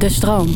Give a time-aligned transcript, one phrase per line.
[0.00, 0.48] De stroom.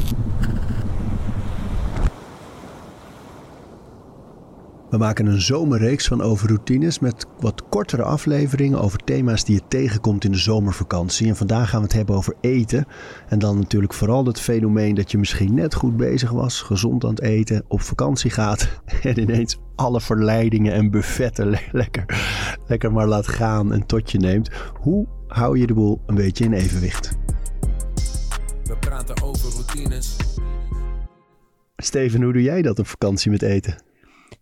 [4.91, 9.61] We maken een zomerreeks van over routines met wat kortere afleveringen over thema's die je
[9.69, 11.29] tegenkomt in de zomervakantie.
[11.29, 12.87] En vandaag gaan we het hebben over eten.
[13.29, 17.11] En dan natuurlijk vooral het fenomeen dat je misschien net goed bezig was, gezond aan
[17.11, 18.69] het eten, op vakantie gaat
[19.03, 22.05] en ineens alle verleidingen en buffetten lekker,
[22.67, 24.51] lekker maar laat gaan en tot je neemt.
[24.81, 27.17] Hoe hou je de boel een beetje in evenwicht?
[29.67, 30.17] Routines.
[31.77, 33.83] Steven, hoe doe jij dat op vakantie met eten?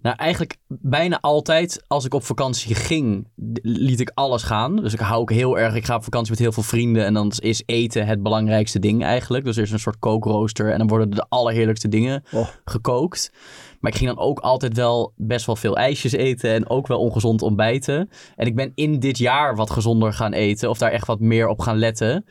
[0.03, 3.29] Nou, eigenlijk bijna altijd als ik op vakantie ging,
[3.63, 4.77] liet ik alles gaan.
[4.77, 7.15] Dus ik hou ook heel erg, ik ga op vakantie met heel veel vrienden en
[7.15, 9.45] dan is eten het belangrijkste ding eigenlijk.
[9.45, 12.49] Dus er is een soort kookrooster en dan worden de allerheerlijkste dingen Oh.
[12.65, 13.33] gekookt.
[13.81, 16.99] Maar ik ging dan ook altijd wel best wel veel ijsjes eten en ook wel
[16.99, 18.11] ongezond ontbijten.
[18.37, 21.49] En ik ben in dit jaar wat gezonder gaan eten of daar echt wat meer
[21.49, 22.25] op gaan letten.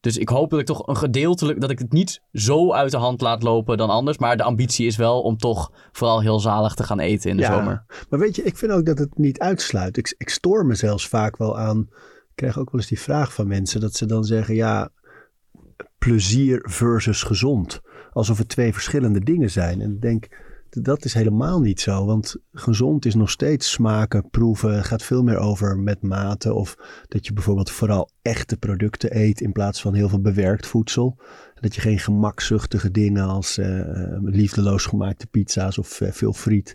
[0.00, 2.96] Dus ik hoop dat ik toch een gedeeltelijk, dat ik het niet zo uit de
[2.96, 4.18] hand laat lopen dan anders.
[4.18, 7.44] Maar de ambitie is wel om toch vooral heel zalig te gaan eten in de
[7.44, 7.84] zomer.
[8.08, 9.96] Maar weet je, ik vind ook dat het niet uitsluit.
[9.96, 11.88] Ik, ik stoor me zelfs vaak wel aan.
[12.28, 14.90] Ik krijg ook wel eens die vraag van mensen dat ze dan zeggen: ja,
[15.98, 17.80] plezier versus gezond.
[18.12, 19.80] Alsof het twee verschillende dingen zijn.
[19.80, 20.28] En ik denk,
[20.70, 22.04] dat is helemaal niet zo.
[22.04, 24.84] Want gezond is nog steeds smaken, proeven.
[24.84, 26.54] Gaat veel meer over met mate.
[26.54, 26.76] Of
[27.08, 31.18] dat je bijvoorbeeld vooral echte producten eet in plaats van heel veel bewerkt voedsel.
[31.54, 33.80] Dat je geen gemakzuchtige dingen als eh,
[34.22, 36.74] liefdeloos gemaakte pizza's of eh, veel friet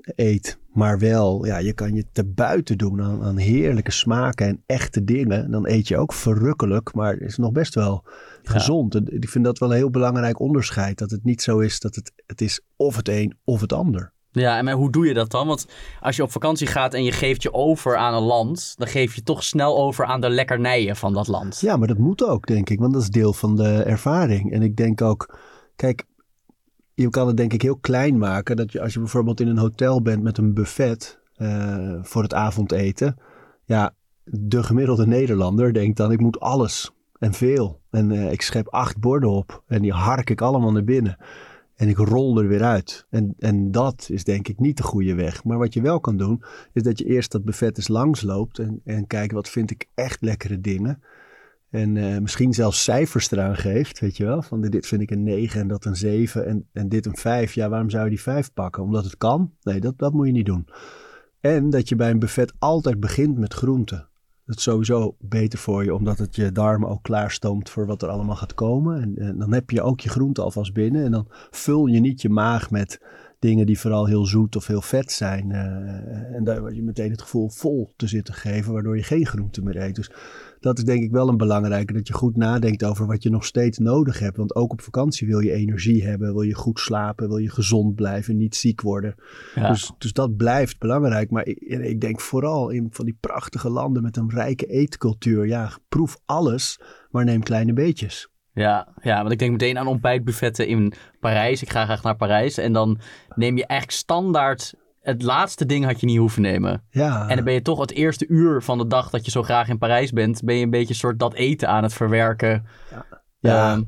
[0.00, 0.58] eet.
[0.72, 5.04] Maar wel, ja, je kan je te buiten doen aan, aan heerlijke smaken en echte
[5.04, 5.50] dingen.
[5.50, 8.04] Dan eet je ook verrukkelijk, maar is nog best wel
[8.42, 8.94] gezond.
[8.94, 10.98] En Ik vind dat wel een heel belangrijk onderscheid.
[10.98, 14.12] Dat het niet zo is dat het, het is of het een of het ander.
[14.30, 15.46] Ja, en maar hoe doe je dat dan?
[15.46, 15.66] Want
[16.00, 19.14] als je op vakantie gaat en je geeft je over aan een land, dan geef
[19.14, 21.60] je toch snel over aan de lekkernijen van dat land.
[21.60, 22.78] Ja, maar dat moet ook, denk ik.
[22.78, 24.52] Want dat is deel van de ervaring.
[24.52, 25.38] En ik denk ook,
[25.76, 26.04] kijk,
[26.94, 28.56] je kan het denk ik heel klein maken.
[28.56, 32.34] Dat je als je bijvoorbeeld in een hotel bent met een buffet eh, voor het
[32.34, 33.16] avondeten.
[33.64, 33.94] Ja,
[34.24, 37.80] de gemiddelde Nederlander denkt dan, ik moet alles en veel.
[37.90, 41.16] En eh, ik schep acht borden op en die hark ik allemaal naar binnen.
[41.74, 43.06] En ik rol er weer uit.
[43.10, 45.44] En, en dat is denk ik niet de goede weg.
[45.44, 46.42] Maar wat je wel kan doen,
[46.72, 48.58] is dat je eerst dat buffet eens langsloopt.
[48.58, 51.02] En, en kijkt wat vind ik echt lekkere dingen.
[51.72, 54.42] En eh, misschien zelfs cijfers eraan geeft, weet je wel.
[54.42, 57.54] Van dit vind ik een 9 en dat een 7 en, en dit een 5.
[57.54, 58.82] Ja, waarom zou je die 5 pakken?
[58.82, 59.52] Omdat het kan?
[59.62, 60.68] Nee, dat, dat moet je niet doen.
[61.40, 64.08] En dat je bij een buffet altijd begint met groenten.
[64.44, 68.08] Dat is sowieso beter voor je, omdat het je darmen ook klaarstoomt voor wat er
[68.08, 69.02] allemaal gaat komen.
[69.02, 71.04] En, en dan heb je ook je groenten alvast binnen.
[71.04, 73.00] En dan vul je niet je maag met
[73.42, 75.50] dingen die vooral heel zoet of heel vet zijn.
[75.50, 79.26] Uh, en daar word je meteen het gevoel vol te zitten geven, waardoor je geen
[79.26, 79.94] groente meer eet.
[79.94, 80.10] Dus
[80.60, 83.44] dat is denk ik wel een belangrijke, dat je goed nadenkt over wat je nog
[83.44, 84.36] steeds nodig hebt.
[84.36, 87.94] Want ook op vakantie wil je energie hebben, wil je goed slapen, wil je gezond
[87.94, 89.14] blijven, niet ziek worden.
[89.54, 89.68] Ja.
[89.68, 91.30] Dus, dus dat blijft belangrijk.
[91.30, 95.46] Maar ik, ik, denk vooral in van die prachtige landen met een rijke eetcultuur.
[95.46, 98.31] Ja, proef alles, maar neem kleine beetjes.
[98.54, 101.62] Ja, ja, want ik denk meteen aan ontbijtbuffetten in Parijs.
[101.62, 102.58] Ik ga graag naar Parijs.
[102.58, 103.00] En dan
[103.34, 106.82] neem je eigenlijk standaard het laatste ding had je niet hoeven nemen.
[106.90, 107.28] Ja.
[107.28, 109.68] En dan ben je toch het eerste uur van de dag dat je zo graag
[109.68, 112.66] in Parijs bent, ben je een beetje soort dat eten aan het verwerken.
[112.90, 113.06] Ja.
[113.38, 113.82] ja.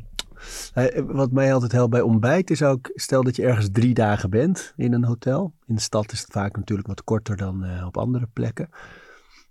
[1.06, 4.72] Wat mij altijd helpt bij ontbijt is ook, stel dat je ergens drie dagen bent
[4.76, 5.54] in een hotel.
[5.66, 8.68] In de stad is het vaak natuurlijk wat korter dan uh, op andere plekken.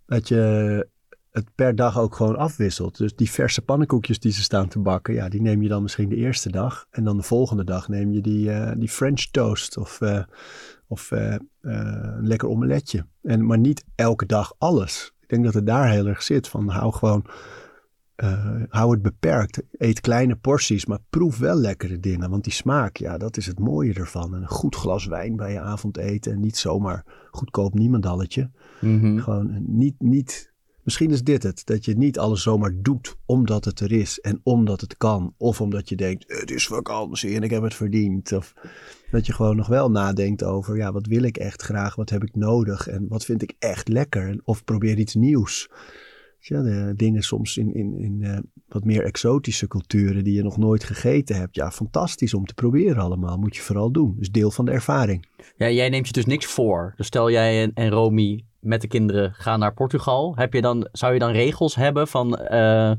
[0.06, 0.88] Dat je
[1.34, 2.98] het per dag ook gewoon afwisselt.
[2.98, 6.10] Dus die verse pannenkoekjes die ze staan te bakken, ja, die neem je dan misschien
[6.10, 6.86] de eerste dag.
[6.90, 10.24] En dan de volgende dag neem je die, uh, die French toast of, uh,
[10.88, 13.06] of uh, een lekker omeletje.
[13.22, 15.14] En, maar niet elke dag alles.
[15.20, 16.48] Ik denk dat het daar heel erg zit.
[16.48, 17.26] Van hou gewoon,
[18.70, 19.62] hou het beperkt.
[19.72, 22.30] Eet kleine porties, maar proef wel lekkere dingen.
[22.30, 24.36] Want die smaak, ja, dat is het mooie ervan.
[24.36, 26.32] En een goed glas wijn bij je avondeten.
[26.32, 28.52] En niet zomaar goedkoop niemandalletje.
[28.82, 29.20] Mm -hmm.
[29.20, 29.96] Gewoon niet...
[29.98, 30.52] niet
[30.84, 34.40] Misschien is dit het, dat je niet alles zomaar doet omdat het er is en
[34.44, 35.34] omdat het kan.
[35.38, 38.32] Of omdat je denkt, het is vakantie en ik heb het verdiend.
[38.32, 38.54] Of
[39.12, 41.96] dat je gewoon nog wel nadenkt over, ja, wat wil ik echt graag?
[41.96, 42.88] Wat heb ik nodig?
[42.88, 44.40] En wat vind ik echt lekker?
[44.44, 45.70] Of probeer iets nieuws.
[46.40, 48.38] Ja, de dingen soms in, in, in uh,
[48.68, 51.56] wat meer exotische culturen die je nog nooit gegeten hebt.
[51.56, 53.38] Ja, fantastisch om te proberen allemaal.
[53.38, 54.16] Moet je vooral doen.
[54.18, 55.26] Dus deel van de ervaring.
[55.58, 56.94] Ja, jij neemt je dus niks voor.
[56.98, 60.34] Dus stel jij en, en Romy met de kinderen gaan naar Portugal.
[60.36, 62.40] Heb je dan, zou je dan regels hebben van...
[62.52, 62.92] Uh,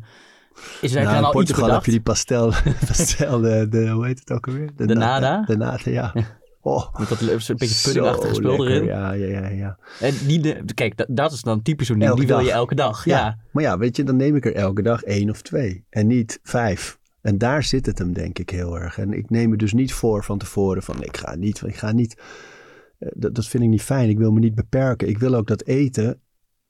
[0.80, 2.52] is er nou, dan in Portugal heb je die pastel,
[2.86, 4.70] pastel de, de, hoe heet het ook alweer?
[4.76, 5.42] De nada?
[5.46, 6.12] De nada, ja.
[6.60, 8.68] Oh, Met dat een beetje puddingachtige spul lekker.
[8.68, 8.84] erin.
[8.84, 9.78] Ja, ja, ja, ja.
[10.00, 12.14] En die, de, kijk, dat, dat is dan typisch zo'n ding.
[12.14, 12.46] Die wil dag.
[12.46, 13.04] je elke dag.
[13.04, 13.18] Ja.
[13.18, 13.38] Ja.
[13.50, 15.84] Maar ja, weet je, dan neem ik er elke dag één of twee.
[15.90, 16.98] En niet vijf.
[17.20, 18.98] En daar zit het hem denk ik heel erg.
[18.98, 21.92] En ik neem me dus niet voor van tevoren van ik ga niet, ik ga
[21.92, 22.16] niet.
[23.04, 24.08] Eh, Dat, dat vind ik niet fijn.
[24.08, 25.08] Ik wil me niet beperken.
[25.08, 26.20] Ik wil ook dat eten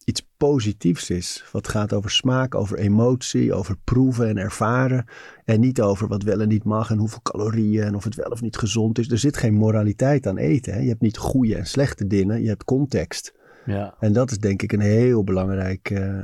[0.05, 1.45] iets positiefs is.
[1.53, 5.05] Wat gaat over smaak, over emotie, over proeven en ervaren.
[5.45, 8.31] En niet over wat wel en niet mag en hoeveel calorieën en of het wel
[8.31, 9.11] of niet gezond is.
[9.11, 10.73] Er zit geen moraliteit aan eten.
[10.73, 10.81] Hè?
[10.81, 12.43] Je hebt niet goede en slechte dingen.
[12.43, 13.35] Je hebt context.
[13.67, 13.95] Ja.
[13.99, 16.19] En dat is denk ik een heel belangrijk eh,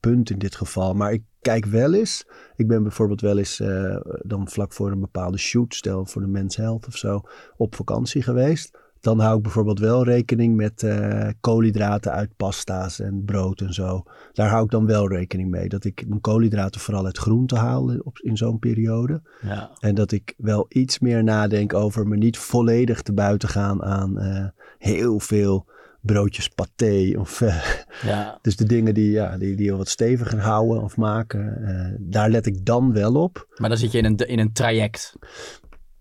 [0.00, 0.94] punt in dit geval.
[0.94, 2.26] Maar ik kijk wel eens.
[2.56, 6.28] Ik ben bijvoorbeeld wel eens eh, dan vlak voor een bepaalde shoot, stel voor de
[6.28, 7.20] Men's Health of zo,
[7.56, 8.78] op vakantie geweest.
[9.00, 14.02] Dan hou ik bijvoorbeeld wel rekening met eh, koolhydraten uit pasta's en brood en zo.
[14.32, 15.68] Daar hou ik dan wel rekening mee.
[15.68, 19.22] Dat ik mijn koolhydraten vooral uit groente haal op, in zo'n periode.
[19.42, 19.70] Ja.
[19.80, 24.18] En dat ik wel iets meer nadenk over me niet volledig te buiten gaan aan
[24.18, 24.46] eh,
[24.78, 25.66] heel veel
[26.00, 27.14] broodjes paté.
[27.18, 27.64] Of, eh,
[28.02, 28.38] ja.
[28.42, 31.64] dus de dingen die, ja, die, die wat steviger houden of maken.
[31.64, 33.46] eh, daar let ik dan wel op.
[33.56, 35.14] Maar dan zit je in een, in een traject.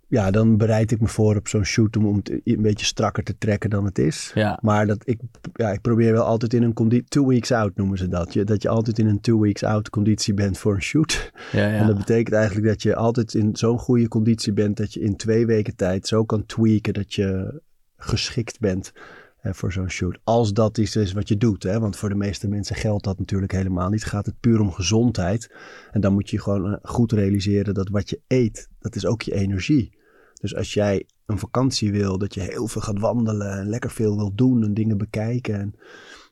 [0.10, 3.24] Ja, dan bereid ik me voor op zo'n shoot om, om het een beetje strakker
[3.24, 4.32] te trekken dan het is.
[4.34, 4.60] Ja.
[4.62, 5.20] Maar dat ik,
[5.54, 8.34] ja, ik probeer wel altijd in een conditie, two weeks out noemen ze dat.
[8.34, 11.18] Je, dat je altijd in een two weeks out conditie bent voor een shoot.
[11.52, 11.78] Ja, ja.
[11.78, 15.16] En dat betekent eigenlijk dat je altijd in zo'n goede conditie bent dat je in
[15.16, 17.62] twee weken tijd zo kan tweaken dat je
[17.98, 18.92] geschikt bent
[19.42, 20.20] eh, voor zo'n shoot.
[20.24, 21.64] Als dat iets is wat je doet.
[21.64, 21.80] Hè?
[21.80, 24.06] Want voor de meeste mensen geldt dat natuurlijk helemaal niet.
[24.06, 25.56] Gaat het puur om gezondheid.
[25.92, 29.22] En dan moet je gewoon eh, goed realiseren dat wat je eet, dat is ook
[29.22, 29.98] je energie.
[30.40, 34.16] Dus als jij een vakantie wil, dat je heel veel gaat wandelen en lekker veel
[34.16, 35.76] wil doen en dingen bekijken en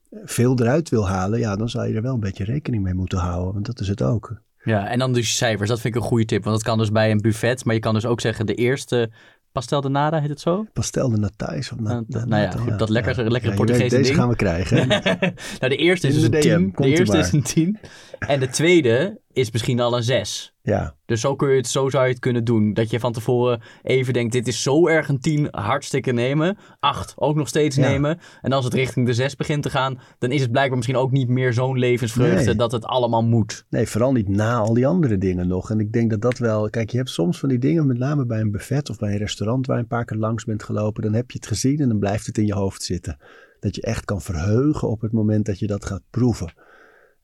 [0.09, 2.94] eh, veel eruit wil halen, ja, dan zal je er wel een beetje rekening mee
[2.94, 3.54] moeten houden.
[3.54, 4.42] Want dat is het ook.
[4.63, 5.69] Ja, en dan dus cijfers.
[5.69, 6.44] Dat vind ik een goede tip.
[6.44, 7.65] Want dat kan dus bij een buffet.
[7.65, 9.09] Maar je kan dus ook zeggen de eerste
[9.51, 10.65] pastel de nada, heet het zo?
[10.74, 11.71] Pastel de Natais.
[11.71, 14.36] Of na, Nou, na- nou ja, goed, dat lekkere- lekkere weet, Portugese Deze gaan we
[14.36, 14.88] krijgen.
[15.59, 16.71] nou, de eerste is dus de een DM, 10.
[16.71, 17.80] komt De eerste is een 10.
[18.19, 20.54] En de tweede is misschien al een 6.
[20.68, 22.74] Ja, Dus zo, kun je het, zo zou je het kunnen doen.
[22.74, 26.58] Dat je van tevoren even denkt, dit is zo erg een 10, hartstikke nemen.
[26.80, 27.88] 8 ook nog steeds Ja.
[27.90, 28.19] nemen.
[28.42, 31.12] En als het richting de 6 begint te gaan, dan is het blijkbaar misschien ook
[31.12, 32.56] niet meer zo'n levensvreugde Nee.
[32.56, 33.66] dat het allemaal moet.
[33.69, 35.72] nee, vooral niet na al die andere dingen nog.
[35.72, 36.69] En ik denk dat dat wel...
[36.69, 39.18] Kijk, je hebt soms van die dingen, met name bij een buffet of bij een
[39.18, 41.04] restaurant waar je een paar keer langs bent gelopen.
[41.04, 43.18] Dan heb je het gezien en dan blijft het in je hoofd zitten.
[43.60, 46.54] Dat je echt kan verheugen op het moment dat je dat gaat proeven.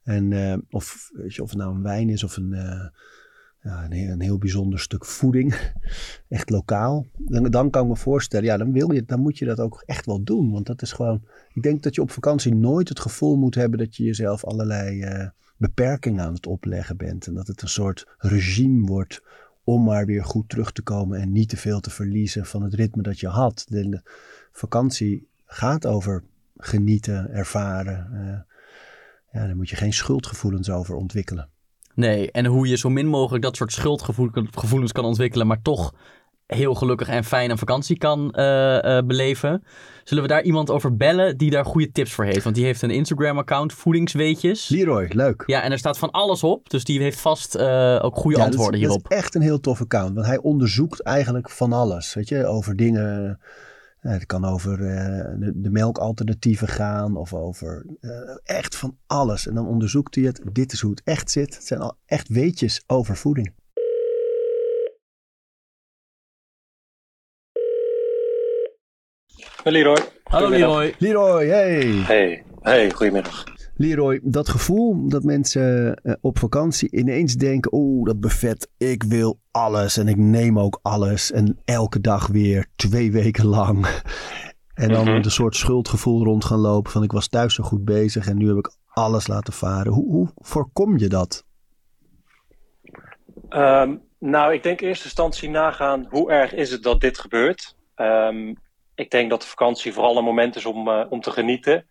[0.04, 2.88] En eh, of, weet je, of het nou een wijn is of een, eh,
[3.64, 5.74] ja, een, heel, bijzonder stuk voeding.
[6.30, 7.06] Echt lokaal.
[7.18, 10.06] Dan, kan ik me voorstellen, ja, dan, wil je, dan moet je dat ook echt
[10.06, 10.52] wel doen.
[10.52, 11.24] Want dat is gewoon...
[11.54, 15.02] Ik denk dat je op vakantie nooit het gevoel moet hebben dat je jezelf allerlei
[15.02, 15.28] eh,
[15.58, 17.28] beperkingen aan het opleggen bent.
[17.28, 19.22] En dat het een soort regime wordt
[19.64, 22.74] om maar weer goed terug te komen en niet te veel te verliezen van het
[22.74, 23.66] ritme dat je had.
[23.70, 24.02] De, de
[24.52, 26.24] vakantie gaat over
[26.58, 28.10] genieten, ervaren.
[28.14, 28.52] eh,
[29.32, 31.50] ja, daar moet je geen schuldgevoelens over ontwikkelen.
[31.96, 35.94] Nee, en hoe je zo min mogelijk dat soort schuldgevoelens kan ontwikkelen, maar toch
[36.48, 39.64] heel gelukkig en fijn een vakantie kan eh, eh, beleven.
[40.04, 42.44] Zullen we daar iemand over bellen die daar goede tips voor heeft?
[42.44, 44.68] Want die heeft een Instagram-account, Voedingsweetjes.
[44.70, 45.44] Leroy, leuk.
[45.46, 48.44] Ja, en er staat van alles op, dus die heeft vast eh, ook goede Ja,
[48.44, 49.04] antwoorden dat hierop.
[49.04, 50.14] Dat is echt een heel tof account.
[50.14, 52.14] Want hij onderzoekt eigenlijk van alles.
[52.14, 53.40] Weet je, over dingen.
[54.04, 57.16] Eh, het kan over eh, de, de melkalternatieven gaan.
[57.16, 58.10] Of over eh,
[58.44, 59.48] echt van alles.
[59.48, 60.42] En dan onderzoekt hij het.
[60.52, 61.56] Dit is hoe het echt zit.
[61.56, 63.54] Het zijn al echt weetjes over voeding.
[69.64, 70.00] Leroy.
[70.24, 70.50] Hallo.
[70.50, 70.96] Leroy.
[70.98, 71.86] Leroy, hey.
[71.86, 73.44] Hey, hey, goedemiddag.
[73.76, 79.40] Leroy, dat gevoel dat mensen eh, op vakantie ineens denken: oeh, dat buffet, ik wil
[79.52, 81.32] alles en ik neem ook alles.
[81.32, 83.88] En elke dag weer twee weken lang.
[84.74, 85.14] En dan Mhm.
[85.14, 88.38] met een soort schuldgevoel rond gaan lopen van ik was thuis zo goed bezig en
[88.38, 89.94] nu heb ik alles laten varen.
[89.94, 91.46] Hoe, hoe voorkom je dat?
[93.50, 97.76] Ehm, nou, ik denk in eerste instantie nagaan hoe erg is het dat dit gebeurt.
[97.96, 98.54] Ehm,
[98.96, 101.86] ik denk dat de vakantie vooral een moment is om, eh, om te genieten.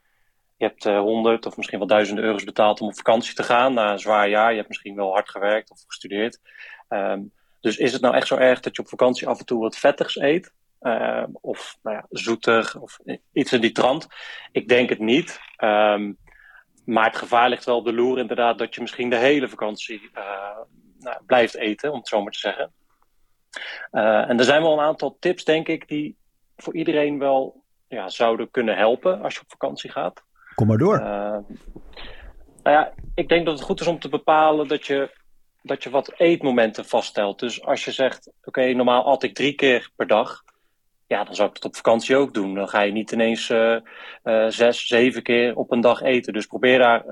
[0.63, 3.75] Je hebt eh, honderd of misschien wel duizenden euro's betaald om op vakantie te gaan
[3.75, 4.51] na een zwaar jaar.
[4.51, 6.41] Je hebt misschien wel hard gewerkt of gestudeerd.
[6.89, 7.21] Ehm,
[7.61, 9.77] dus is het nou echt zo erg dat je op vakantie af en toe wat
[9.77, 10.53] vettigs eet?
[10.81, 12.99] Ehm, of nou ja, zoetig of
[13.33, 14.07] iets in die trant?
[14.53, 15.41] Ik denk het niet.
[15.57, 16.13] Ehm,
[16.85, 20.11] maar het gevaar ligt wel op de loer inderdaad dat je misschien de hele vakantie
[20.13, 20.59] eh,
[20.99, 22.73] nou, blijft eten, om het zo maar te zeggen.
[23.91, 26.17] Eh, en er zijn wel een aantal tips, denk ik, die
[26.57, 30.23] voor iedereen wel ja, zouden kunnen helpen als je op vakantie gaat.
[30.55, 30.99] Kom maar door.
[30.99, 31.39] Eh,
[32.63, 35.11] nou ja, ik denk dat het goed is om te bepalen dat je,
[35.63, 37.39] dat je wat eetmomenten vaststelt.
[37.39, 40.43] Dus als je zegt, oké, normaal at ik drie keer per dag.
[41.07, 42.55] Ja, dan zou ik het op vakantie ook doen.
[42.55, 43.75] Dan ga je niet ineens eh,
[44.23, 46.33] eh, zes, zeven keer op een dag eten.
[46.33, 47.05] Dus probeer daar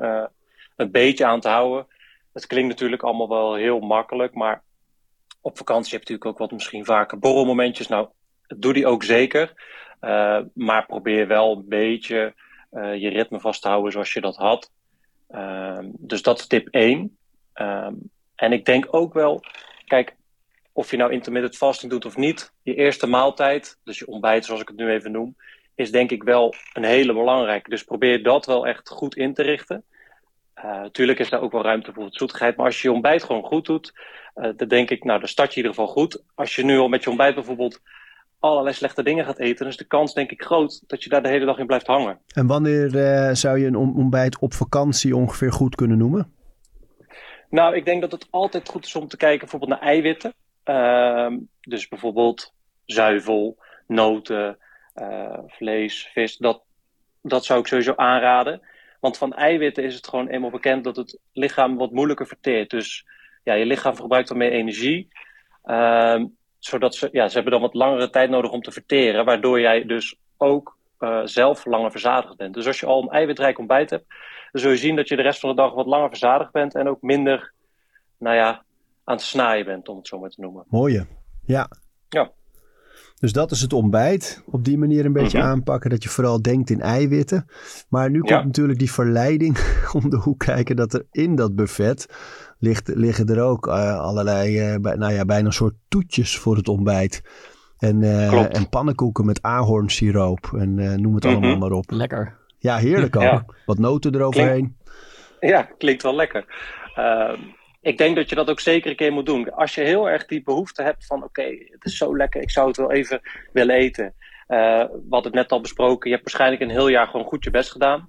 [0.76, 1.86] een beetje aan te houden.
[2.32, 4.62] Het klinkt natuurlijk allemaal wel heel makkelijk, maar
[5.40, 7.88] op vakantie heb je natuurlijk ook wat misschien vaker borrelmomentjes.
[7.88, 8.08] Nou,
[8.46, 9.52] doe die ook zeker.
[10.54, 12.34] Maar probeer wel een beetje
[12.70, 14.70] je ritme vast te houden zoals je dat had.
[15.30, 17.16] Uh, dus dat is tip 1.
[17.52, 17.94] Ehm,
[18.34, 19.40] en ik denk ook wel,
[19.86, 20.16] kijk,
[20.72, 24.60] of je nou intermittent fasting doet of niet, je eerste maaltijd, dus je ontbijt zoals
[24.60, 25.36] ik het nu even noem,
[25.74, 27.70] is denk ik wel een hele belangrijke.
[27.70, 29.84] Dus probeer dat wel echt goed in te richten.
[30.62, 33.66] Natuurlijk is daar ook wel ruimte voor zoetigheid, maar als je je ontbijt gewoon goed
[33.66, 33.92] doet,
[34.34, 36.22] dan denk ik, nou, dan start je in ieder geval goed.
[36.34, 37.80] Als je nu al met je ontbijt bijvoorbeeld
[38.40, 41.28] allerlei slechte dingen gaat eten, is de kans denk ik groot dat je daar de
[41.28, 42.18] hele dag in blijft hangen.
[42.34, 46.32] En wanneer uh, zou je een ontbijt op vakantie ongeveer goed kunnen noemen?
[47.50, 50.34] Nou, ik denk dat het altijd goed is om te kijken bijvoorbeeld naar eiwitten.
[50.64, 52.54] Uh, dus bijvoorbeeld
[52.84, 54.58] zuivel, noten,
[54.94, 56.36] uh, vlees, vis.
[56.36, 56.62] Dat,
[57.22, 58.60] dat zou ik sowieso aanraden.
[59.00, 62.70] Want van eiwitten is het gewoon eenmaal bekend dat het lichaam wat moeilijker verteert.
[62.70, 63.06] Dus
[63.44, 65.08] ja, je lichaam verbruikt dan meer energie.
[65.64, 66.24] Uh,
[66.60, 69.84] zodat ze, ja, ze hebben dan wat langere tijd nodig om te verteren, waardoor jij
[69.84, 72.54] dus ook uh, zelf langer verzadigd bent.
[72.54, 74.04] Dus als je al een eiwitrijk ontbijt hebt,
[74.52, 76.74] dan zul je zien dat je de rest van de dag wat langer verzadigd bent
[76.74, 77.52] en ook minder,
[78.18, 78.64] nou ja,
[79.04, 80.64] aan het snijden bent, om het zo maar te noemen.
[80.68, 81.06] Mooie,
[81.46, 81.68] ja.
[82.08, 82.30] Ja.
[83.20, 84.42] Dus dat is het ontbijt.
[84.46, 85.52] Op die manier een beetje mm -hmm.
[85.52, 87.46] aanpakken dat je vooral denkt in eiwitten.
[87.88, 88.44] Maar nu komt ja.
[88.44, 89.58] natuurlijk die verleiding
[90.02, 92.06] om de hoek kijken dat er in dat buffet
[92.60, 96.56] ligt, liggen er ook uh, allerlei, uh, bij, nou ja, bijna een soort toetjes voor
[96.56, 97.22] het ontbijt.
[97.78, 101.42] En, uh, en pannenkoeken met ahornsiroop en noem het mm -hmm.
[101.42, 101.90] allemaal maar op.
[101.90, 102.36] Lekker.
[102.58, 103.22] Ja, heerlijk ook.
[103.22, 103.44] Ja.
[103.66, 104.76] Wat noten eroverheen.
[105.40, 106.44] Ja, klinkt wel lekker.
[106.96, 107.32] Uh,
[107.80, 109.52] ik denk dat je dat ook zeker een keer moet doen.
[109.52, 112.50] Als je heel erg die behoefte hebt van oké, okay, het is zo lekker, ik
[112.50, 113.20] zou het wel even
[113.52, 114.14] willen eten.
[114.48, 117.44] Uh, we hadden het net al besproken, je hebt waarschijnlijk een heel jaar gewoon goed
[117.44, 118.06] je best gedaan.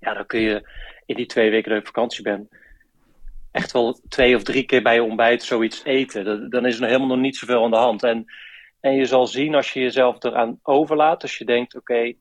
[0.00, 0.68] Ja, dan kun je
[1.06, 2.48] in die twee weken dat je op vakantie bent,
[3.56, 6.50] echt wel twee of drie keer bij je ontbijt zoiets eten.
[6.50, 8.02] Dan is er helemaal nog niet zoveel aan de hand.
[8.02, 8.24] En,
[8.80, 12.12] en je zal zien als je jezelf eraan overlaat, als je denkt, oké,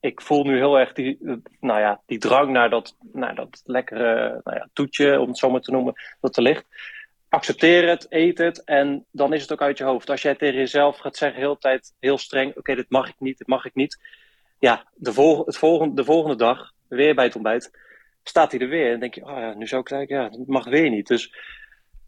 [0.00, 1.18] ik voel nu heel erg die,
[1.60, 5.50] nou ja, die drang naar dat, naar dat lekkere nou ja, toetje, om het zo
[5.50, 6.64] maar te noemen, dat er ligt.
[7.28, 10.10] Accepteer het, eet het en dan is het ook uit je hoofd.
[10.10, 13.38] Als jij tegen jezelf gaat zeggen, heel tijd heel streng, oké, dit mag ik niet,
[13.38, 13.98] dit mag ik niet.
[14.58, 17.70] Ja, de, het volgende, de volgende dag, weer bij het ontbijt,
[18.24, 18.92] staat hij er weer.
[18.92, 21.06] En denk je, oh ja, nu zou ik ja, dat mag weer niet.
[21.06, 21.34] Dus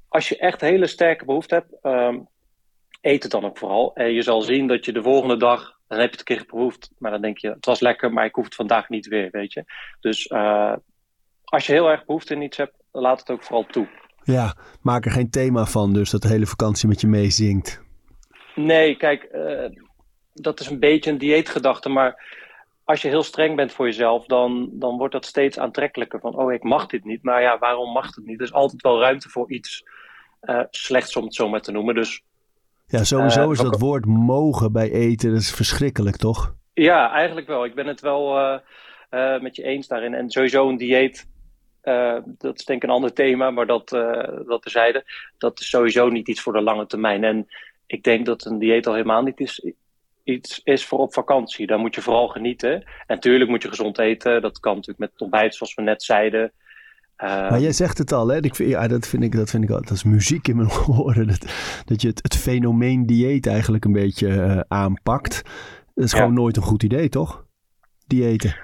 [0.09, 2.29] als je echt hele sterke behoefte hebt, um,
[3.01, 3.95] eet het dan ook vooral.
[3.95, 6.45] En je zal zien dat je de volgende dag dan heb je het een keer
[6.47, 9.29] geproefd, maar dan denk je, het was lekker, maar ik hoef het vandaag niet weer,
[9.31, 9.65] weet je.
[10.01, 10.75] Dus uh,
[11.45, 13.89] als je heel erg behoefte in iets hebt, laat het ook vooral toe.
[14.23, 17.83] Ja, maak er geen thema van, dus dat de hele vakantie met je meezingt.
[18.55, 19.81] Nee, kijk, uh,
[20.33, 22.25] dat is een beetje een dieetgedachte, maar
[22.87, 26.21] als je heel streng bent voor jezelf, dan, dan wordt dat steeds aantrekkelijker.
[26.21, 28.39] Van, oh, ik mag dit niet, maar ja, waarom mag het niet?
[28.39, 29.85] Er is altijd wel ruimte voor iets
[30.43, 31.95] uh, slechts, om het zo maar te noemen.
[31.95, 32.23] Dus
[32.87, 36.55] ja, sowieso is uh, dat woord mogen bij eten, dat is verschrikkelijk, toch?
[36.75, 37.65] Ja, eigenlijk wel.
[37.65, 38.59] Ik ben het wel uh,
[39.11, 40.15] uh, met je eens daarin.
[40.15, 41.29] En sowieso een dieet,
[42.39, 43.89] dat is denk ik een ander thema, maar dat,
[44.47, 45.05] dat terzijde,
[45.39, 47.25] dat is sowieso niet iets voor de lange termijn.
[47.25, 47.47] En
[47.87, 49.73] ik denk dat een dieet al helemaal niet is,
[50.27, 51.67] iets is voor op vakantie.
[51.67, 52.73] Daar moet je vooral genieten.
[52.73, 54.43] En natuurlijk moet je gezond eten.
[54.43, 56.53] Dat kan natuurlijk met het ontbijt, zoals we net zeiden.
[57.19, 58.41] Uh, maar jij zegt het al, hè?
[58.41, 61.27] Ik vind, ja, dat vind ik, dat vind ik dat is muziek in mijn oren.
[61.27, 61.47] Dat,
[61.85, 65.43] dat je het, het fenomeen dieet eigenlijk een beetje uh, aanpakt.
[65.95, 66.19] Dat is ja.
[66.19, 67.45] gewoon nooit een goed idee, toch?
[68.07, 68.57] Diëten.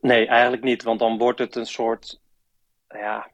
[0.00, 0.82] Nee, eigenlijk niet.
[0.82, 2.20] Want dan wordt het een soort.
[2.88, 3.30] Ja,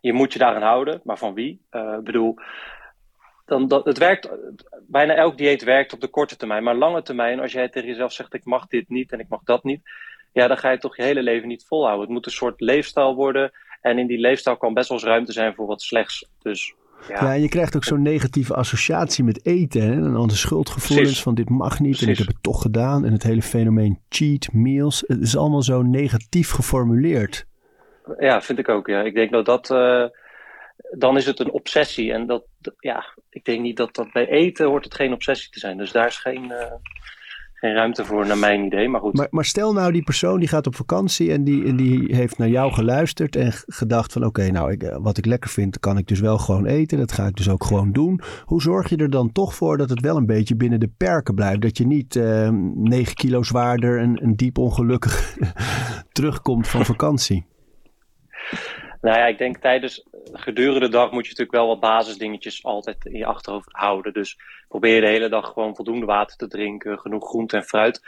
[0.00, 1.00] je moet je daaraan houden.
[1.04, 1.50] Maar van wie?
[1.70, 2.34] Ik uh, bedoel,
[3.50, 4.28] dan, dat, het werkt.
[4.86, 6.62] Bijna elk dieet werkt op de korte termijn.
[6.62, 9.42] Maar lange termijn, als jij tegen jezelf zegt: ik mag dit niet en ik mag
[9.44, 9.80] dat niet
[10.32, 12.04] ja, dan ga je toch je hele leven niet volhouden.
[12.04, 13.52] Het moet een soort leefstijl worden.
[13.80, 16.28] En in die leefstijl kan best wel eens ruimte zijn voor wat slechts.
[16.42, 16.74] Dus,
[17.08, 17.14] ja.
[17.14, 19.82] ja, en je krijgt ook zo'n negatieve associatie met eten.
[19.82, 19.92] Hè?
[19.92, 21.22] En dan de schuldgevoelens Precies.
[21.22, 22.06] van dit mag niet Precies.
[22.06, 23.04] en ik heb het toch gedaan.
[23.04, 25.04] En het hele fenomeen cheat meals.
[25.06, 27.46] Het is allemaal zo negatief geformuleerd.
[28.18, 28.86] Ja, vind ik ook.
[28.86, 29.02] Ja.
[29.02, 29.70] Ik denk dat dat...
[29.70, 30.04] Uh,
[30.98, 32.12] dan is het een obsessie.
[32.12, 32.44] En dat,
[32.78, 35.76] ja, ik denk niet dat dat bij eten hoort het geen obsessie te zijn.
[35.76, 36.44] Dus daar is geen...
[36.44, 36.72] Uh,
[37.60, 38.88] geen ruimte voor, naar mijn idee.
[38.88, 39.16] Maar goed.
[39.16, 42.48] Maar, maar, stel nou, die persoon die gaat op vakantie en die, die heeft naar
[42.48, 46.20] jou geluisterd en gedacht van oké, nou, ik, wat ik lekker vind, kan ik dus
[46.20, 46.98] wel gewoon eten.
[46.98, 48.20] Dat ga ik dus ook gewoon doen.
[48.44, 51.34] Hoe zorg je er dan toch voor dat het wel een beetje binnen de perken
[51.34, 51.60] blijft?
[51.60, 55.36] Dat je niet uh, 9 kilo zwaarder en, en diep ongelukkig
[56.12, 57.46] terugkomt van vakantie?
[59.00, 63.04] Nou ja, ik denk tijdens gedurende de dag moet je natuurlijk wel wat basisdingetjes altijd
[63.04, 64.12] in je achterhoofd houden.
[64.12, 64.38] Dus
[64.68, 68.00] probeer de hele dag gewoon voldoende water te drinken, genoeg groente en fruit.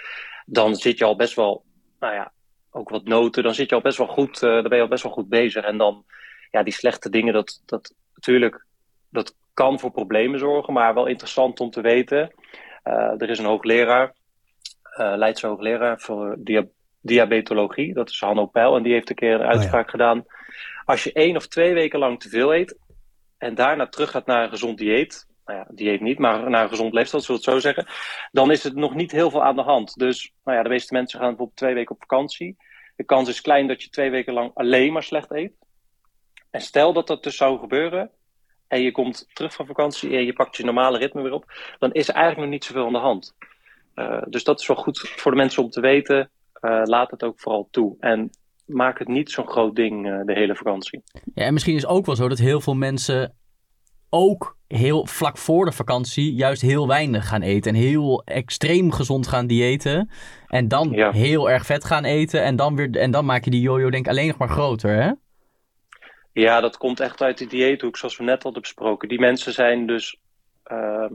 [0.46, 1.64] Dan zit je al best wel,
[2.00, 2.32] nou ja,
[2.70, 3.42] ook wat noten.
[3.42, 5.28] Dan zit je al best wel goed, uh, dan ben je al best wel goed
[5.28, 5.64] bezig.
[5.64, 6.04] En dan,
[6.50, 8.66] ja, die slechte dingen, dat, dat natuurlijk,
[9.10, 12.32] dat kan voor problemen zorgen, maar wel interessant om te weten.
[13.18, 14.14] er is een hoogleraar,
[14.96, 16.36] Leidse hoogleraar voor
[17.00, 20.24] diabetologie, dat is Hanno Peil, en die heeft een keer een uitspraak gedaan.
[20.84, 22.78] Als je één of twee weken lang te veel eet
[23.38, 26.68] en daarna terug gaat naar een gezond dieet, nou ja, dieet niet, maar naar een
[26.68, 27.94] gezond leefstijl, zullen we het zo zeggen,
[28.32, 29.98] dan is het nog niet heel veel aan de hand.
[29.98, 32.56] Dus nou ja, de meeste mensen gaan bijvoorbeeld twee weken op vakantie.
[32.96, 35.52] De kans is klein dat je twee weken lang alleen maar slecht eet.
[36.50, 38.10] En stel dat dat dus zou gebeuren,
[38.68, 41.92] en je komt terug van vakantie en je pakt je normale ritme weer op, dan
[41.92, 43.34] is er eigenlijk nog niet zoveel aan de hand.
[43.94, 46.30] Uh, dus dat is wel goed voor de mensen om te weten.
[46.60, 47.96] Uh, laat het ook vooral toe.
[48.00, 48.30] En
[48.72, 51.02] maak het niet zo'n groot ding uh, de hele vakantie.
[51.34, 53.36] Ja, en misschien is het ook wel zo dat heel veel mensen
[54.10, 57.74] ook heel vlak voor de vakantie juist heel weinig gaan eten.
[57.74, 60.10] En heel extreem gezond gaan diëten.
[60.46, 62.42] En dan heel erg vet gaan eten.
[62.42, 65.02] En dan, weer, en dan maak je die jojo denk ik alleen nog maar groter,
[65.02, 65.12] hè?
[66.32, 69.08] Ja, dat komt echt uit die dieethoek, zoals we net hadden besproken.
[69.08, 70.16] Die mensen zijn dus
[70.72, 71.10] uh,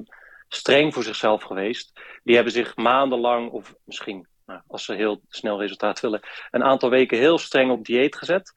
[0.48, 2.02] streng voor zichzelf geweest.
[2.24, 6.90] Die hebben zich maandenlang, of misschien nou, als ze heel snel resultaat willen, een aantal
[6.90, 8.54] weken heel streng op dieet gezet.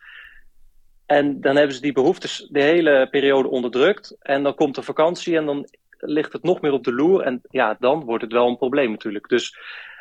[1.06, 4.16] En dan hebben ze die behoeftes de hele periode onderdrukt.
[4.20, 5.68] En dan komt de vakantie en dan
[5.99, 7.23] ligt het nog meer op de loer.
[7.23, 9.28] En ja, dan wordt het wel een probleem natuurlijk.
[9.28, 9.59] Dus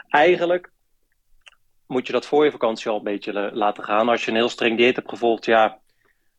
[0.08, 0.72] eigenlijk
[1.88, 4.10] moet je dat voor je vakantie al een beetje laten gaan.
[4.10, 5.80] Als je een heel streng dieet hebt gevolgd, ja,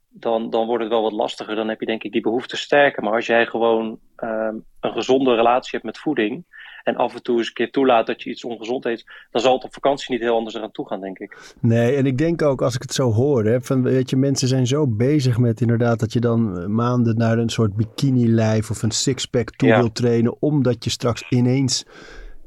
[0.08, 1.54] dan, dan wordt het wel wat lastiger.
[1.54, 3.02] Dan heb je denk ik die behoefte sterker.
[3.02, 6.44] Maar als jij gewoon um, een gezonde relatie hebt met voeding
[6.84, 9.54] en af en toe eens een keer toelaat dat je iets ongezond eet, dan zal
[9.54, 11.54] het op vakantie niet heel anders eraan toe gaan, denk ik.
[11.60, 14.48] Nee, en ik denk ook als ik het zo hoor, hè, van, weet je, mensen
[14.48, 18.82] zijn zo bezig met inderdaad dat je dan eh, maanden naar een soort bikini-lijf of
[18.82, 19.78] een sixpack toe ja.
[19.78, 21.84] wil trainen, omdat je straks ineens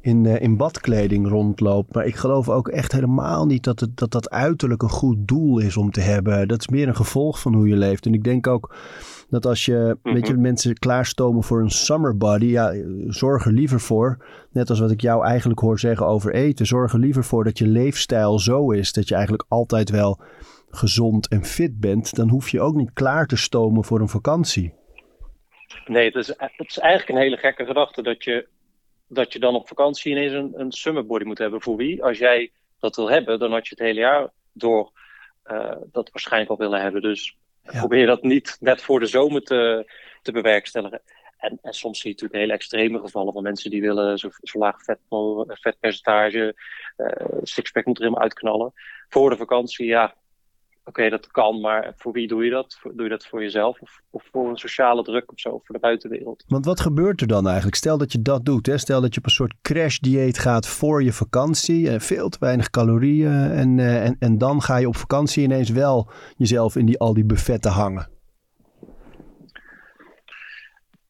[0.03, 1.93] in, uh, in badkleding rondloopt.
[1.93, 5.59] Maar ik geloof ook echt helemaal niet dat, het, dat dat uiterlijk een goed doel
[5.59, 6.47] is om te hebben.
[6.47, 8.05] Dat is meer een gevolg van hoe je leeft.
[8.05, 8.75] En ik denk ook
[9.29, 10.41] dat als je, weet je, mhm.
[10.41, 12.73] mensen klaarstomen voor een summer body, ja,
[13.07, 16.93] zorg er liever voor, net als wat ik jou eigenlijk hoor zeggen over eten, zorg
[16.93, 20.19] er liever voor dat je leefstijl zo is dat je eigenlijk altijd wel
[20.69, 22.15] gezond en fit bent.
[22.15, 24.73] Dan hoef je ook niet klaar te stomen voor een vakantie.
[25.85, 28.47] Nee, het is, het is eigenlijk een hele gekke gedachte dat je,
[29.13, 31.61] dat je dan op vakantie ineens een, een summer body moet hebben.
[31.61, 32.03] Voor wie?
[32.03, 34.91] Als jij dat wil hebben, dan had je het hele jaar door
[35.45, 37.01] uh, dat waarschijnlijk al willen hebben.
[37.01, 37.79] Dus ja.
[37.79, 41.01] Probeer dat niet net voor de zomer te, te bewerkstelligen.
[41.37, 44.59] En, en, soms zie je natuurlijk hele extreme gevallen van mensen die willen zo, zo
[44.59, 44.99] laag vet,
[45.47, 46.55] vetpercentage,
[46.97, 48.73] uh, sixpack moet er helemaal uitknallen.
[49.09, 50.15] Voor de vakantie, ja,
[50.83, 52.79] oké, dat kan, maar voor wie doe je dat?
[52.93, 55.81] Doe je dat voor jezelf of, of, voor een sociale druk of zo, voor de
[55.81, 56.43] buitenwereld?
[56.47, 57.75] Want wat gebeurt er dan eigenlijk?
[57.75, 58.77] Stel dat je dat doet, hè?
[58.77, 62.69] stel dat je op een soort crash-dieet gaat voor je vakantie, en veel te weinig
[62.69, 66.99] calorieën en, uh, en, en dan ga je op vakantie ineens wel jezelf in die,
[66.99, 68.11] al die buffetten hangen.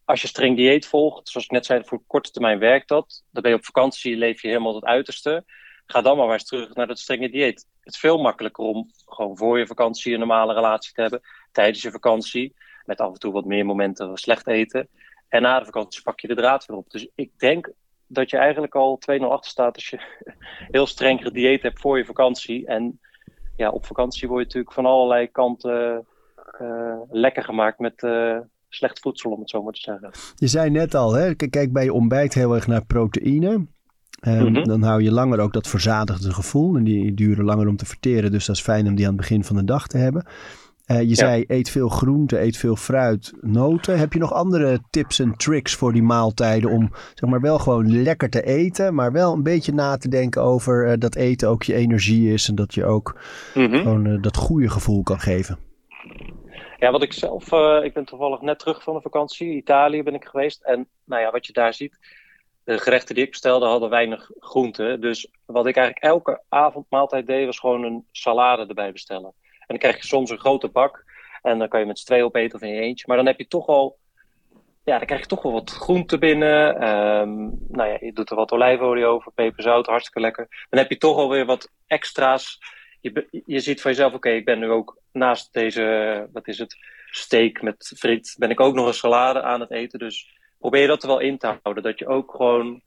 [0.06, 3.24] Als je streng dieet volgt, zoals ik net zei, voor korte termijn werkt dat.
[3.32, 5.44] Dan ben je op vakantie, leef je helemaal het uiterste.
[5.86, 9.60] Ga dan maar eens terug naar dat strenge dieet het veel makkelijker om gewoon voor
[9.60, 11.22] je vakantie een normale relatie te hebben.
[11.52, 12.54] Tijdens je vakantie.
[12.86, 14.88] Met af en toe wat meer momenten slecht eten.
[15.28, 16.90] En na de vakantie pak je de draad weer op.
[16.90, 17.72] Dus ik denk
[18.08, 20.00] dat je eigenlijk al 2-0 achter staat als je
[20.76, 22.66] heel streng gedieet hebt voor je vakantie.
[22.66, 23.00] En
[23.56, 26.06] ja, op vakantie word je natuurlijk van allerlei kanten
[26.62, 28.38] uh, lekker gemaakt met uh,
[28.70, 30.12] slecht voedsel, om het zo maar te zeggen.
[30.36, 31.36] Je zei net al, hè?
[31.36, 33.68] kijk bij je ontbijt heel erg naar proteïne.
[34.28, 36.76] Um, Dan hou je langer ook dat verzadigde gevoel.
[36.76, 38.32] En die duren langer om te verteren.
[38.32, 40.26] Dus dat is fijn om die aan het begin van de dag te hebben.
[40.88, 44.00] Uh, je zei eet veel groente, eet veel fruit, noten.
[44.00, 48.02] Heb je nog andere tips en tricks voor die maaltijden om zeg maar wel gewoon
[48.02, 51.64] lekker te eten, maar wel een beetje na te denken over uh, dat eten ook
[51.64, 53.20] je energie is en dat je ook
[53.54, 53.78] mm -hmm.
[53.78, 55.58] gewoon uh, dat goede gevoel kan geven?
[56.80, 57.52] Ja, wat ik zelf,
[57.84, 61.32] ik ben toevallig net terug van de vakantie, Italië ben ik geweest en nou ja,
[61.32, 62.00] wat je daar ziet,
[62.64, 65.02] de gerechten die ik bestelde hadden weinig groenten.
[65.02, 69.34] Dus wat ik eigenlijk elke avondmaaltijd deed, was gewoon een salade erbij bestellen.
[69.52, 71.04] En dan krijg je soms een grote bak.
[71.42, 73.06] En dan kan je met z'n twee opeten of in je eentje.
[73.08, 73.98] Maar dan heb je toch al.
[74.84, 76.88] Ja, dan krijg je toch wel wat groenten binnen.
[76.90, 80.66] Um, nou ja, je doet er wat olijfolie over, peperzout, hartstikke lekker.
[80.70, 82.60] Dan heb je toch alweer wat extra's.
[83.02, 86.78] Je, je ziet van jezelf, oké, ik ben nu ook naast deze, wat is het,
[87.16, 90.00] steak met friet, ben ik ook nog een salade aan het eten.
[90.00, 91.84] Dus probeer dat er wel in te houden.
[91.84, 92.82] Dat je ook gewoon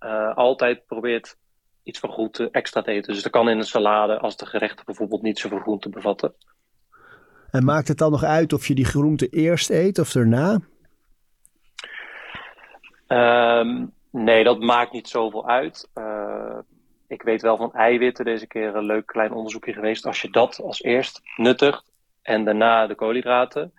[0.00, 1.36] uh, altijd probeert
[1.82, 3.12] iets van groente extra te eten.
[3.12, 6.34] Dus dat kan in een salade als de gerechten bijvoorbeeld niet zoveel groente bevatten.
[7.50, 10.60] En maakt het dan nog uit of je die groente eerst eet of daarna?
[13.08, 15.90] Um, nee, dat maakt niet zoveel uit.
[15.94, 16.58] Uh,
[17.06, 20.06] ik weet wel van eiwitten, deze keer een leuk klein onderzoekje geweest.
[20.06, 23.72] Als je dat als eerst nuttigt en daarna de koolhydraten,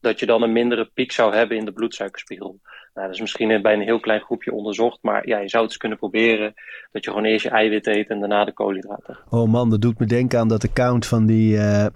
[0.00, 2.58] dat je dan een mindere piek zou hebben in de bloedsuikerspiegel.
[2.94, 5.72] Nou, dat is misschien bij een heel klein groepje onderzocht, maar ja, je zou het
[5.72, 6.54] eens kunnen proberen
[6.92, 9.18] dat je gewoon eerst je eiwit eet en daarna de koolhydraten.
[9.28, 11.86] Oh man, dat doet me denken aan dat account van die uh,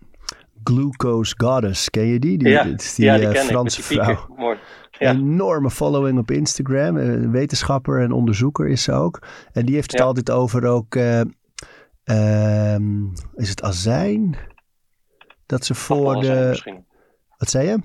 [0.64, 1.90] Glucose Goddess.
[1.90, 2.38] Ken je die?
[2.38, 4.34] die ja, die, ja, die uh, ken Franse ik, vrouw.
[4.36, 4.58] Mooi.
[4.98, 5.10] Ja.
[5.10, 6.96] Enorme following op Instagram.
[6.96, 9.26] Een wetenschapper en onderzoeker is ze ook.
[9.52, 10.06] En die heeft het Ja.
[10.06, 10.94] altijd over ook...
[10.94, 11.20] eh,
[12.04, 14.36] ehm, is het azijn?
[15.46, 16.62] Dat ze voor de...
[17.38, 17.78] Wat zei je?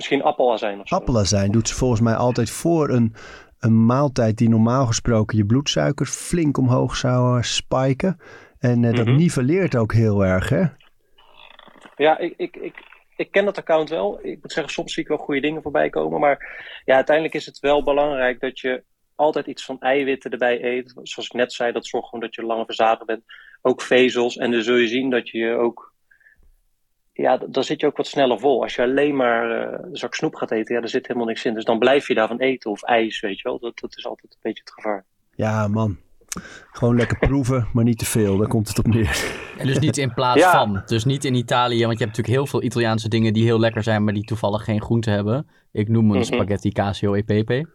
[0.00, 0.94] Misschien appelazijn of zo.
[0.94, 3.14] Appelazijn doet ze volgens mij altijd voor een,
[3.60, 8.20] een maaltijd die normaal gesproken je bloedsuiker flink omhoog zou eh, spiken.
[8.58, 9.16] En eh, dat Mhm.
[9.16, 10.64] niveleert ook heel erg, hè?
[11.96, 12.74] Ja, ik, ik, ik,
[13.16, 14.18] ik ken dat account wel.
[14.22, 16.20] Ik moet zeggen, soms zie ik wel goede dingen voorbij komen.
[16.20, 16.38] Maar
[16.84, 18.82] ja, uiteindelijk is het wel belangrijk dat je
[19.14, 20.90] altijd iets van eiwitten erbij eet.
[21.02, 23.22] Zoals ik net zei, dat zorgt gewoon dat je langer verzadigd bent.
[23.62, 24.36] Ook vezels.
[24.36, 25.89] En dan zul je zien dat je je ook...
[27.20, 28.62] Ja, dan zit je ook wat sneller vol.
[28.62, 31.44] Als je alleen maar eh, een zak snoep gaat eten, ja, daar zit helemaal niks
[31.44, 31.54] in.
[31.54, 32.70] Dus dan blijf je daarvan eten.
[32.70, 33.58] Of ijs, weet je wel.
[33.58, 35.04] Dat, dat is altijd een beetje het gevaar.
[35.34, 35.96] Ja, man.
[36.72, 38.36] Gewoon lekker proeven, maar niet te veel.
[38.36, 39.24] Daar komt het op neer.
[39.58, 40.52] En dus niet in plaats Ja.
[40.52, 40.82] van.
[40.86, 43.82] Dus niet in Italië, want je hebt natuurlijk heel veel Italiaanse dingen die heel lekker
[43.82, 45.48] zijn, maar die toevallig geen groente hebben.
[45.72, 46.24] Ik noem een Mhm.
[46.24, 47.68] spaghetti casio e pepe.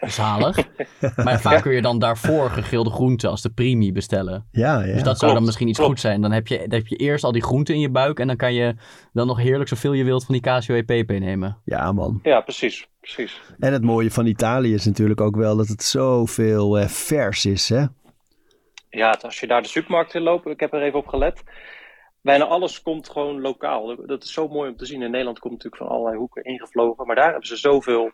[0.00, 0.56] Zalig.
[1.24, 4.46] maar vaak kun je dan daarvoor gegrilde groenten als de primi bestellen.
[4.52, 4.92] Ja, ja.
[4.92, 5.92] Dus dat zou dan misschien iets klopt.
[5.92, 6.20] goed zijn.
[6.20, 8.36] Dan heb, je, dan heb je eerst al die groenten in je buik en dan
[8.36, 8.74] kan je
[9.12, 11.56] dan nog heerlijk zoveel je wilt van die casio e pepe nemen.
[11.64, 12.20] ja, man.
[12.22, 12.88] Ja, precies.
[13.00, 13.40] precies.
[13.58, 17.68] En het mooie van Italië is natuurlijk ook wel dat het zoveel eh, vers is,
[17.68, 17.84] hè?
[18.90, 21.42] Ja, als je daar de supermarkt in loopt, ik heb er even op gelet.
[22.22, 24.06] Bijna alles komt gewoon lokaal.
[24.06, 25.02] Dat is zo mooi om te zien.
[25.02, 27.06] In Nederland komt natuurlijk van allerlei hoeken ingevlogen.
[27.06, 28.10] Maar daar hebben ze zoveel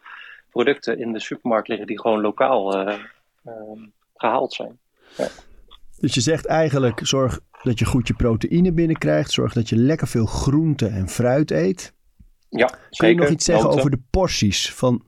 [0.57, 2.95] producten in de supermarkt liggen die gewoon lokaal eh,
[3.45, 3.53] eh,
[4.17, 4.79] gehaald zijn.
[5.99, 9.31] Dus je zegt eigenlijk, zorg dat je goed je proteïne binnenkrijgt.
[9.31, 11.93] Zorg dat je lekker veel groente en fruit eet.
[12.49, 13.15] Ja, Kun zeker.
[13.15, 14.75] je nog iets zeggen over de porties?
[14.75, 15.05] Van,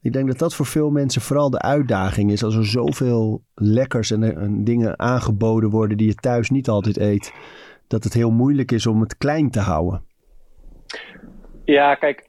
[0.00, 2.44] ik denk dat dat voor veel mensen vooral de uitdaging is.
[2.44, 7.32] Als er zoveel lekkers en, en dingen aangeboden worden die je thuis niet altijd eet.
[7.86, 10.02] Dat het heel moeilijk is om het klein te houden.
[11.64, 12.27] Ja, kijk,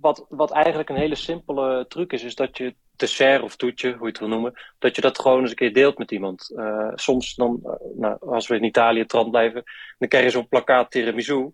[0.00, 4.00] wat, wat eigenlijk een hele simpele truc is, is dat je dessert of toetje, hoe
[4.00, 6.52] je het wil noemen, dat je dat gewoon eens een keer deelt met iemand.
[6.56, 9.62] Eh, soms dan, eh, nou, als we in Italië trant blijven,
[9.98, 11.52] dan krijg je zo'n plakkaat tiramisu.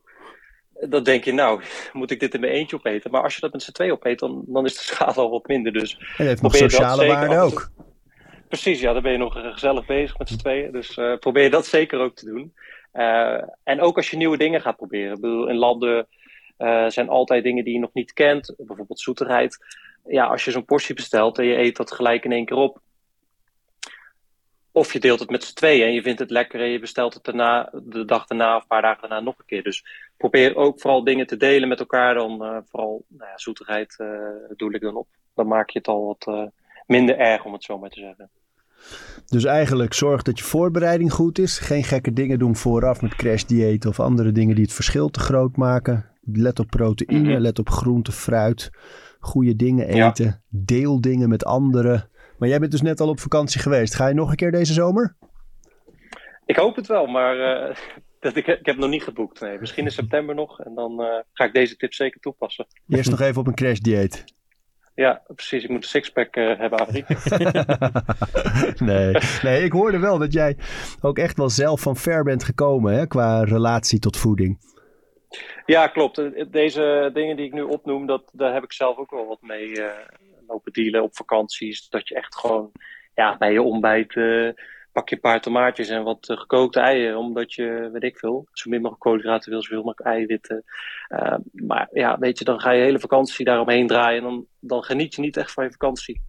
[0.80, 3.10] Dan denk je, nou, moet ik dit in mijn eentje opeten?
[3.10, 5.46] Maar als je dat met z'n twee opeet, dan, dan is de schaal al wat
[5.46, 5.72] minder.
[5.72, 7.70] Dus En het heeft nog sociale waarde ook.
[8.48, 10.72] Precies, ja, dan ben je nog gezellig bezig met z'n tweeën.
[10.72, 12.54] Dus eh, probeer dat zeker ook te doen.
[13.64, 15.14] En ook als je nieuwe dingen gaat proberen.
[15.14, 16.06] Ik bedoel, in landen
[16.56, 18.54] eh, zijn altijd dingen die je nog niet kent.
[18.56, 19.58] Bijvoorbeeld zoeterheid.
[20.06, 22.80] Ja, als je zo'n portie bestelt en je eet dat gelijk in één keer op.
[24.72, 27.14] Of je deelt het met z'n tweeën en je vindt het lekker en je bestelt
[27.14, 29.62] het daarna, de dag daarna of een paar dagen daarna nog een keer.
[29.62, 29.84] Dus
[30.16, 32.14] probeer ook vooral dingen te delen met elkaar.
[32.14, 35.08] Dan eh, vooral nou ja, zoeterheid eh, doe ik dan op.
[35.34, 36.50] Dan maak je het al wat
[36.86, 38.30] minder erg, om het zo maar te zeggen.
[39.26, 41.58] Dus eigenlijk zorg dat je voorbereiding goed is.
[41.58, 45.56] Geen gekke dingen doen vooraf met crashdieet of andere dingen die het verschil te groot
[45.56, 46.10] maken.
[46.32, 47.40] Let op proteïne, Mhm.
[47.40, 48.70] let op groente, fruit.
[49.20, 50.08] Goede dingen Ja.
[50.08, 50.42] eten.
[50.48, 52.08] Deel dingen met anderen.
[52.38, 53.94] Maar jij bent dus net al op vakantie geweest.
[53.94, 55.16] Ga je nog een keer deze zomer?
[56.46, 57.76] Ik hoop het wel, maar eh,
[58.20, 59.40] dat ik, ik heb het nog niet geboekt.
[59.40, 59.58] Nee.
[59.58, 62.66] Misschien in september nog en dan eh, ga ik deze tip zeker toepassen.
[62.88, 64.24] Eerst nog even op een crashdieet.
[64.94, 65.62] Ja, precies.
[65.64, 67.04] Ik moet een sixpack eh hebben, Adrie.
[68.92, 69.14] nee.
[69.42, 70.56] nee, ik hoorde wel dat jij
[71.00, 74.58] ook echt wel zelf van ver bent gekomen hè, qua relatie tot voeding.
[75.66, 76.18] ja, klopt.
[76.18, 79.42] Eh, Deze dingen die ik nu opnoem, dat, daar heb ik zelf ook wel wat
[79.42, 80.06] mee eh,
[80.46, 81.88] lopen dealen op vakanties.
[81.88, 82.70] Dat je echt gewoon
[83.14, 84.48] ja, bij je ontbijt eh,
[84.92, 87.18] pak je een paar tomaatjes en wat eh, gekookte eieren.
[87.18, 90.64] Omdat je, weet ik veel, zo min mogelijk koolhydraten wil, zoveel mogelijk eiwitten.
[91.08, 94.18] Eh, maar ja, weet je, dan ga je hele vakantie daaromheen draaien.
[94.18, 96.20] En dan, dan geniet je niet echt van je vakantie.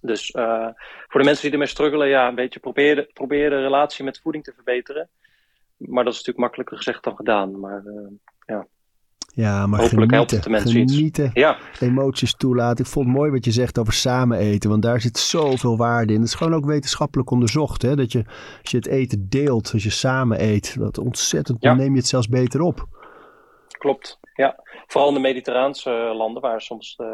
[0.00, 0.68] Dus eh,
[1.08, 4.52] voor de mensen die ermee struggelen, ja, een beetje probeer de, relatie met voeding te
[4.54, 5.08] verbeteren.
[5.76, 7.60] Maar dat is natuurlijk makkelijker gezegd dan gedaan.
[7.60, 7.82] Maar
[8.46, 8.66] Ja,
[9.34, 10.94] maar Hopelijk helpt genieten, het de mensen iets.
[10.94, 12.84] genieten, ja, emoties toelaten.
[12.84, 16.12] Ik vond het mooi wat je zegt over samen eten, want daar zit zoveel waarde
[16.12, 16.18] in.
[16.20, 17.96] Het is gewoon ook wetenschappelijk onderzocht, hè?
[17.96, 18.24] dat je
[18.62, 21.68] als je het eten deelt, als je samen eet, dat ontzettend, Ja.
[21.68, 22.86] dan neem je het zelfs beter op.
[23.78, 24.20] klopt.
[24.34, 24.60] Ja.
[24.86, 27.06] Vooral in de Mediterraanse eh, landen, waar soms eh,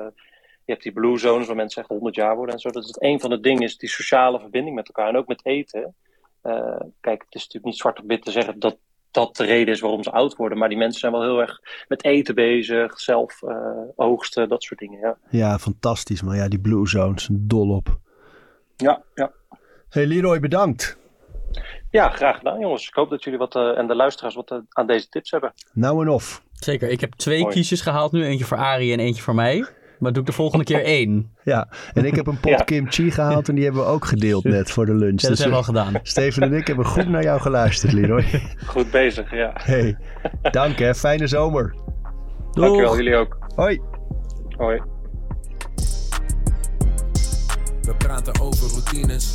[0.64, 2.70] je hebt die blue zones waar mensen echt 100 jaar worden en zo.
[2.70, 5.08] Dat het een van de dingen is, die sociale verbinding met elkaar.
[5.08, 5.94] En ook met eten.
[6.42, 8.76] Eh, kijk, het is natuurlijk niet zwart op wit te zeggen dat
[9.10, 10.58] dat de reden is waarom ze oud worden.
[10.58, 13.56] Maar die mensen zijn wel heel erg met eten bezig, zelf eh,
[13.96, 14.98] oogsten, dat soort dingen.
[14.98, 16.22] Ja, Ja, fantastisch.
[16.22, 17.98] Maar ja, die Blue Zones, dol op.
[18.76, 19.32] ja, ja.
[19.88, 20.98] Hey Leroy, bedankt.
[21.90, 22.88] ja graag gedaan jongens.
[22.88, 25.52] Ik hoop dat jullie wat, eh, en de luisteraars wat eh, aan deze tips hebben.
[25.72, 26.42] Nou en of.
[26.52, 26.88] Zeker.
[26.90, 27.54] Ik heb twee Mooi.
[27.54, 28.24] kiesjes gehaald nu.
[28.24, 29.66] Eentje voor Arie en eentje voor mij.
[29.98, 31.32] Maar doe ik de volgende keer één.
[31.42, 32.56] Ja, en ik heb een pot Ja.
[32.64, 35.20] kimchi gehaald en die hebben we ook gedeeld net voor de lunch.
[35.20, 36.00] Ja, dat Dus, hebben we al eh, gedaan.
[36.02, 38.24] Steven en ik hebben goed naar jou geluisterd, Leroy.
[38.66, 39.50] Goed bezig, ja.
[39.54, 39.96] Hey,
[40.50, 40.94] dank hè.
[40.94, 41.74] Fijne zomer.
[42.50, 43.38] Dankjewel, jullie ook.
[43.54, 43.80] Hoi.
[44.56, 44.80] Hoi.
[47.82, 49.34] We praten over routines.